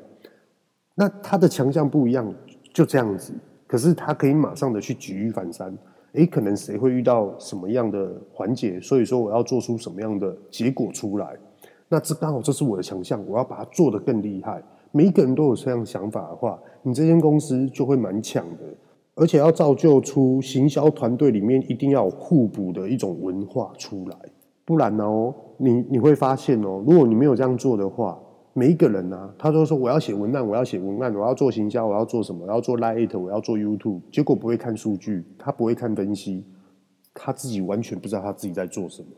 [0.95, 2.33] 那他的强项不一样，
[2.75, 3.33] 就这样子。
[3.67, 5.75] 可是他可以马上的去举一反三。
[6.13, 11.37] 诶，可能谁会遇到什么样的环节，所以说我要做出什么样的结果出来。
[11.89, 14.63] 那这刚好这是我的强项，我要把它做得更厉害。
[14.91, 18.65] 每一个人都有这样想法的话，你这间公司就会蛮强的。
[19.15, 24.17] 而且要造就出行销团队里面一定要互补的一种文化出来，
[24.65, 28.19] 不然呢，哦，你你会发现哦，如果你没有这样做的话。
[28.55, 32.45] 每一个人啊，他都说我要写文案，我要写文案，我要做行销，我要做什么？
[32.47, 36.45] 我要做 Lite，我要做 YouTube，结果不会看数据，他不会看分析，
[37.15, 39.09] 他自己完全不知道他自己在做什么，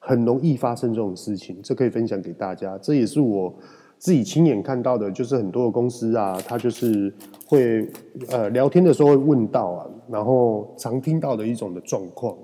[0.00, 1.60] 很容易发生这种事情。
[1.62, 3.54] 这可以分享给大家，这也是我
[3.98, 7.14] 自己亲眼看到的，就是很多的公司啊，他就是
[7.46, 7.88] 会
[8.30, 12.36] 呃聊天的时候会问到啊，然后常听到的一种的状况。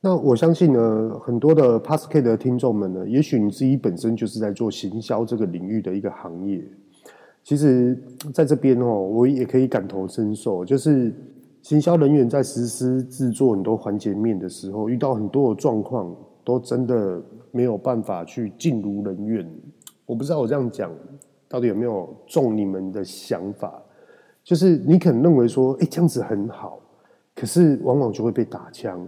[0.00, 6.64] 那我相信呢，很多的 Podcast 的听众们呢，也许你自己本身就是在做行销这个领域的一个行业。
[7.42, 8.00] 其实，
[8.32, 11.12] 在这边哦，我也可以感同身受，就是
[11.62, 19.50] 行销人员在实施制作很多环节面的时候，遇到很多的状况，都真的没有办法去尽如人愿。
[20.06, 20.92] 我不知道我这样讲
[21.48, 23.82] 到底有没有中你们的想法，
[24.44, 26.78] 就是你可能认为说，哎，这样子很好，
[27.34, 29.04] 可是往往就会被打枪。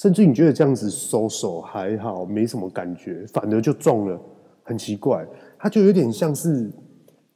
[0.00, 4.18] 甚至你觉得这样子收手还好，没什么感觉，反而就中了，
[4.62, 5.28] 很奇怪。
[5.58, 6.70] 它就有点像是，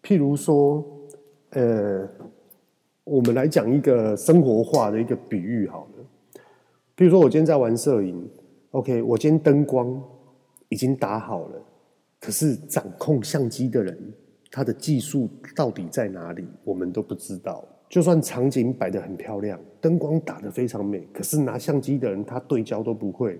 [0.02, 0.82] 譬如说，
[1.50, 2.08] 呃，
[3.04, 6.40] 我们来讲一个生活化的一个比喻好了。
[6.96, 8.26] 譬如说我今天在玩摄影
[8.70, 10.02] ，OK，我今天灯光
[10.70, 11.62] 已经打好了，
[12.18, 14.14] 可是掌控相机的人，
[14.50, 17.62] 他的技术到底在哪里，我们都不知道。
[17.94, 23.38] 就算场景摆得很漂亮，灯光打得非常美，可是拿相机的人他对焦都不会，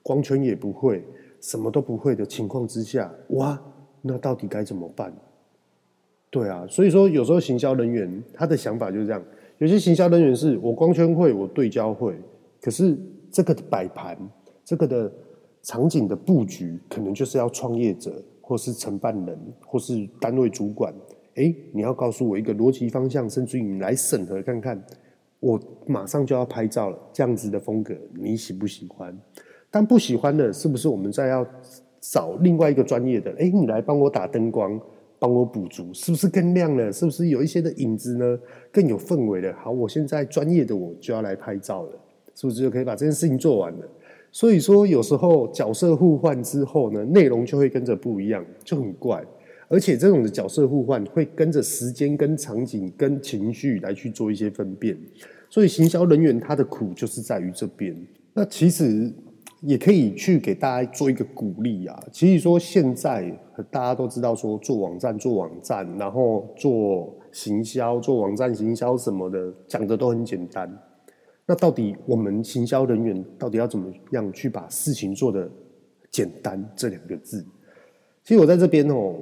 [0.00, 1.02] 光圈也不会，
[1.40, 3.60] 什么都不会的情况之下，哇，
[4.02, 5.12] 那到底该怎么办？
[6.30, 9.20] 对啊，所以说有时候行销人员他的想法就是这样，
[9.58, 12.14] 有些行销人员是我光圈会，我对焦会，
[12.62, 12.96] 可是
[13.32, 14.16] 这个摆盘，
[14.64, 15.12] 这个的
[15.62, 20.94] 场景的布局，可能就是要创业者，或是承办人，或是单位主管。
[21.36, 24.82] 哎，你要告诉我一个逻辑方向，甚至于你来审核看看，
[25.40, 29.16] 我马上就要拍照了，这样子的风格你喜不喜欢？
[29.70, 31.46] 但不喜欢的，是不是我们再要
[32.00, 33.30] 找另外一个专业的？
[33.38, 34.80] 哎，你来帮我打灯光，
[35.18, 36.90] 帮我补足，是不是更亮了？
[36.90, 38.38] 是不是有一些的影子呢？
[38.72, 39.52] 更有氛围了？
[39.54, 41.90] 好，我现在专业的我就要来拍照了，
[42.34, 43.86] 是不是就可以把这件事情做完了？
[44.32, 49.22] 所以说，有时候角色互换之后呢，内容就会跟着不一样，就很怪。
[49.68, 54.96] 而且这种的角色互换会跟着时间、跟场景、跟情绪来去做一些分辨，
[55.50, 57.96] 所以行销人员他的苦就是在于这边。
[58.32, 59.12] 那其实
[59.62, 62.00] 也可以去给大家做一个鼓励啊。
[62.12, 63.28] 其实说现在
[63.68, 70.72] 大家都知道说做网站、做网站，然后做行销、做网站行销什么的，讲的都很简单。
[71.44, 75.50] 那到底我们行销人员到底要怎么样去把事情做得
[76.08, 76.64] 简单？
[76.76, 77.44] 这两个字，
[78.22, 79.12] 其实我在这边哦。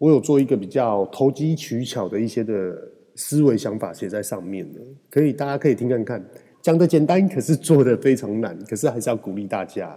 [0.00, 2.74] 我有做一个比较投机取巧的一些的
[3.16, 4.80] 思维想法写在上面的，
[5.10, 6.24] 可以大家可以听看看。
[6.62, 9.94] 讲的简单，可是做的非常难，可是还是要鼓励大家，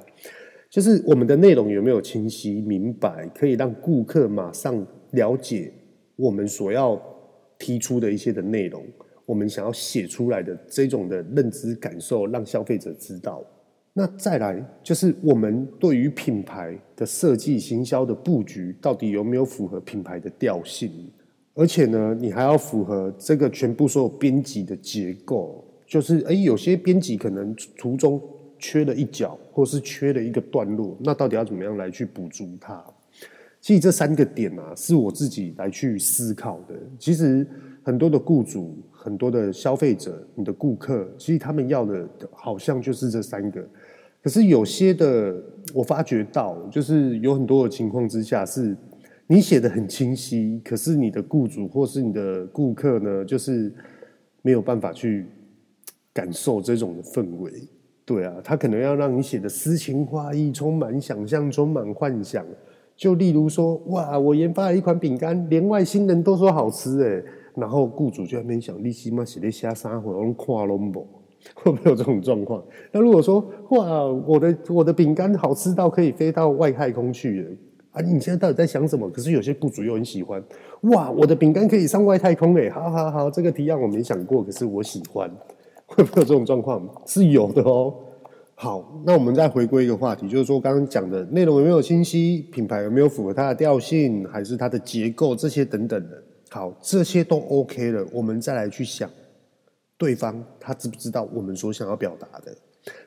[0.69, 5.71] 就是我们的内容有没有清晰明白，可以让顾客马上了解
[6.17, 7.01] 我们所要
[7.57, 8.83] 提出的一些的内容，
[9.25, 13.41] 我们想要写出来的这种的认知感受，让消费者知道。
[13.95, 20.91] 那再来就是我们对于品牌的设计、行销的布局，到底有没有符合品牌的调性？
[21.53, 25.63] 而且呢，你还要符合这个全部所有编辑的结构。
[25.85, 28.19] 就是哎，有些编辑可能途中
[28.57, 32.83] 缺了一角，或是缺了一个段落，那到底要怎么样来去补足它？
[33.61, 36.73] 其实这三个点啊，是我自己来去思考的。
[36.97, 37.45] 其实
[37.83, 43.63] 很多的雇主、很多的消费者、你的顾客，其实他们要的好像就是这三个。
[44.23, 45.35] 可是有些的，
[45.75, 48.75] 我发觉到，就是有很多的情况之下，是
[49.27, 53.71] 你写的很清晰，可是你的雇主或是你的顾客呢，就是
[54.41, 55.27] 没有办法去。
[56.15, 57.51] 感受这种的氛围，
[58.05, 62.45] 对啊，他可能要让你写的诗情画意，充满想象，充满幻想。
[62.95, 67.23] 就例如说，哇，我研发了一款饼干，连外星人都说好吃诶，
[67.55, 71.03] 然后雇主就在那边想，你起码写的瞎撒谎，我跨龙博，
[71.53, 72.63] 会不会有这种状况？
[72.91, 77.49] 那如果说，哇，我的我的饼干好吃到可以飞到外太空去了
[77.91, 78.01] 啊！
[78.01, 79.09] 你现在到底在想什么？
[79.09, 80.43] 可是有些雇主又很喜欢，
[80.83, 85.29] 哇，我的饼干可以上外太空诶，好好好，这个提案我没想过，可是我喜欢。
[85.85, 86.81] 会不会有这种状况？
[87.05, 87.93] 是有的哦。
[88.55, 96.23] 好，那我们再回归一个话题，就是说刚刚讲的内容有没有清晰，品牌有没有符合它的调性，还是它的结构这些等等的。
[96.49, 99.07] 好，这些都 OK 了，我们再来去想，
[100.03, 102.53] 对方他知不知道我们所想要表达的，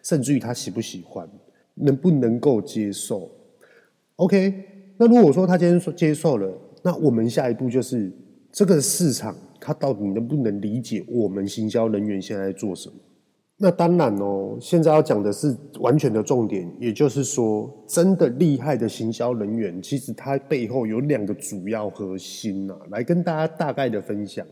[0.02, 1.28] 甚至于他喜不喜欢，
[1.74, 3.30] 能不能够接受
[4.16, 4.64] ？OK，
[4.96, 6.50] 那如果说他今天说接受了，
[6.82, 8.10] 那我们下一步就是
[8.50, 9.36] 这个市场。
[9.58, 12.94] 他到底能不能理解我们行销人员现在在做什么？
[13.56, 24.46] 那当然哦，现在要讲的是完全的重点，也就是说，真的厉害的行销人员，其实他背后有两个主要核心啊，来跟大家大概的分享，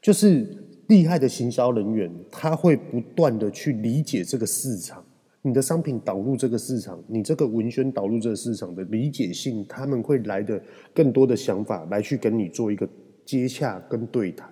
[0.00, 0.46] 就是
[0.88, 5.02] 厉害的行销人员，他会不断的去理解这个市场，
[5.40, 10.60] 你的商品导入这个市场，你这个文宣导入这个市场的理解性，他们会来的
[10.92, 12.86] 更多的想法来去跟你做一个。
[13.28, 14.50] 接洽跟对谈，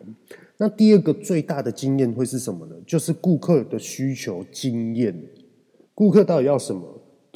[0.59, 2.77] 那第二个最大的经验会是什么呢？
[2.87, 5.19] 就是顾客的需求经验，
[5.95, 6.83] 顾客到底要什么？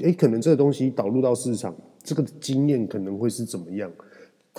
[0.02, 1.74] 诶，可能这个东西导入到市场，
[2.04, 3.90] 这个经验可能会是怎么样？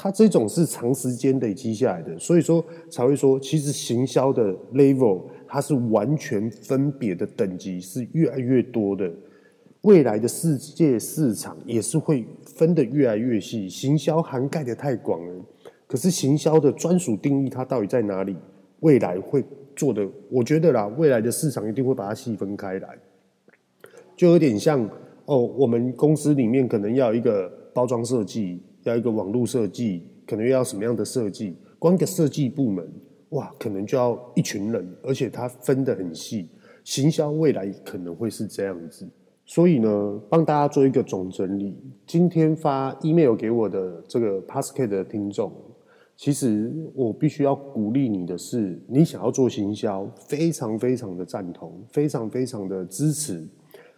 [0.03, 9.13] 它这种是长时间累积下来的，所以说才会说，其实行销的 level 它是完全分别的等级是越来越多的，
[9.81, 15.45] 未来的世界市场也是会分得越来越细，行销涵盖得太广了。
[15.85, 18.35] 可是行销的专属定义，它到底在哪里？
[18.79, 19.45] 未来会
[19.75, 22.97] 做的，我觉得啦，未来的市场一定会把它细分开来，
[24.15, 24.83] 就有点像
[25.25, 31.55] 哦，我们公司里面可能要一个包装设计，要一个网络设计，可能要什么样的设计？
[31.77, 32.87] 光个设计部门，
[33.29, 36.47] 哇，可能就要一群人，而且它分得很细。
[36.83, 39.07] 行销未来可能会是这样子。
[39.45, 41.75] 所以呢，帮大家做一个总整理，
[42.07, 45.51] 今天发 email 给我的这个 Podcast 的听众。
[46.15, 53.43] 其实我必须要鼓励你的是，你想要做行销，非常非常的赞同，非常非常的支持。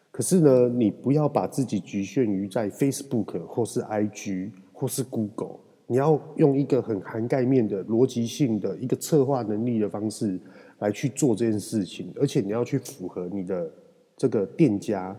[0.09, 4.51] 可是呢，你不要把自己局限于在 Facebook 或是 IG
[4.83, 10.37] 或是 Google，你要用一个很涵盖面的逻辑性的一个策划能力的方式
[10.79, 13.71] 来去做这件事情，而且你要去符合你的
[14.17, 15.17] 这个店家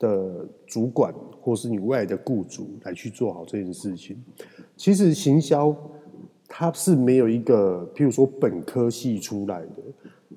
[0.00, 4.20] 的主管或是你未来的雇主来去做好这件事情。
[4.76, 5.72] 其实行销。
[6.48, 9.82] 它是没有一个，譬如说本科系出来的。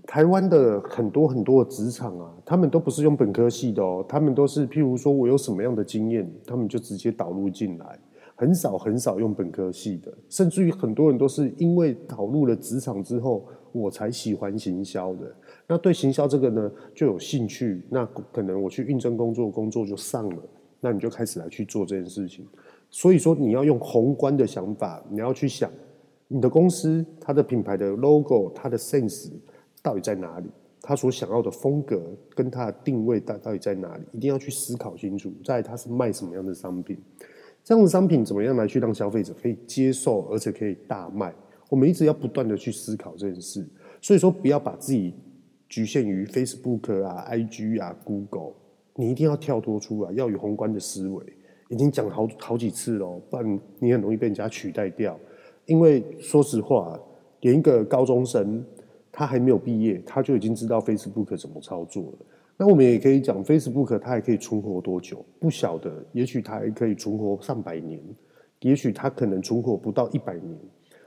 [0.08, 8.00] 台湾的很多很多的职场啊，他们都不是用本科系的哦，他们都是譬如说我有什么样的经验，他们就直接导入进来，
[8.40, 15.36] 很少很少用本科系的，甚至于很多人都是因为导入了职场之后，我才喜欢行销的。
[15.68, 20.38] 那对行销这个呢，就有兴趣，那可能我去应征工作，工作就上了，
[20.80, 22.48] 那你就开始来去做这件事情。
[22.90, 25.70] 所以说，你要用宏观的想法，你要去想。
[26.30, 29.32] 你的公司，它的品牌的 logo，它的 sense
[29.84, 30.48] 到底在哪里？
[30.82, 32.02] 它所想要的风格
[32.34, 34.04] 跟它的定位到到底在哪里？
[34.14, 35.30] 一定要去思考清楚。
[35.44, 36.98] 在，它是卖什么样的商品？
[37.64, 41.34] 这样的商品怎么样来去让消费者可以接受，而且可以大卖？
[41.70, 43.64] 我们一直要不断的去思考这件事。
[44.02, 45.14] 所以说，不要把自己
[45.68, 48.54] 局限于 Facebook 啊、IG 啊、Google，
[48.96, 51.24] 你一定要跳脱出来，要有宏观的思维。
[51.70, 55.16] 已经讲好好几次了，不然你很容易被人家取代掉。
[55.68, 57.00] 因为说实话，
[57.42, 58.66] 连一个高中生
[59.12, 62.18] 他还没有毕业，他就已经知道 Facebook 怎么操作了。
[62.62, 65.26] 那我们也可以讲，Facebook 它还可以存活多久？
[65.40, 67.98] 不晓得，也许它还可以存活上百年，
[68.60, 70.60] 也许它可能存活不到一百年。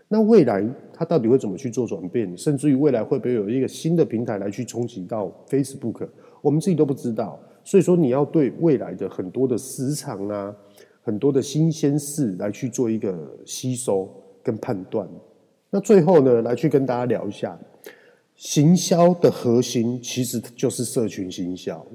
[0.08, 2.34] 那未来它到底会怎么去做转变？
[2.38, 6.08] 甚至于未来会不会有一个新的平台来去冲击到 Facebook？
[6.40, 7.38] 我们自己都不知道。
[7.62, 10.56] 所以说，你要对未来的很多的时长啊，
[11.02, 14.10] 很多的新鲜事来去做一个吸收
[14.42, 15.06] 跟判断。
[15.68, 17.58] 那最后呢，来去跟大家聊一下，
[18.42, 21.86] 行销的核心其实就是社群行销。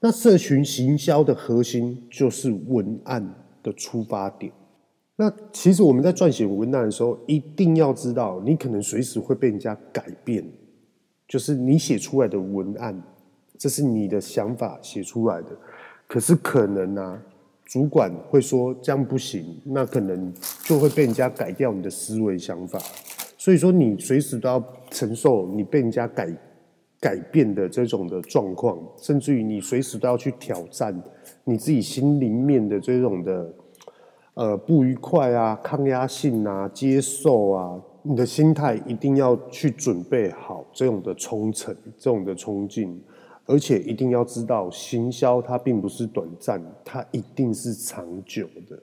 [0.00, 3.26] 那社群行销的核心就是文案
[3.62, 4.52] 的出发点。
[5.16, 10.44] 那其实我们在撰写文案的时候，一定要知道，你可能随时会被人家改变，
[11.26, 13.02] 就是你写出来的文案。
[13.56, 15.56] 这是你的想法写出来的，
[16.06, 17.22] 可是可能啊，
[17.64, 20.30] 主管会说这样不行，那可能
[20.64, 22.78] 就会被人家改掉你的思维想法。
[23.44, 26.34] 所以说，你随时都要承受你被人家改
[26.98, 30.98] 改变的这种的状况，甚至于你随时都要去挑战
[31.44, 33.54] 你自己心里面的这种的
[34.32, 42.98] 呃不愉快啊、抗压性啊、接受啊，你的心态一定要去准备好这种的冲程、这种的冲劲。
[43.44, 48.82] 而且一定要知道，行销它并不是短暂，它一定是长久的。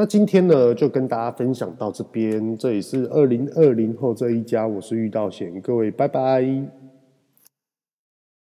[0.00, 2.56] 那今天呢，就跟大家分享到这边。
[2.56, 6.79] 这里是二零二零后这一家，我是遇到贤，各位拜拜。